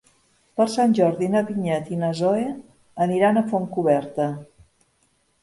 Per 0.59 0.65
Sant 0.75 0.95
Jordi 0.99 1.27
na 1.33 1.43
Vinyet 1.49 1.91
i 1.97 1.99
na 2.05 2.09
Zoè 2.21 2.47
aniran 3.07 3.39
a 3.39 3.45
Fontcoberta. 3.53 4.29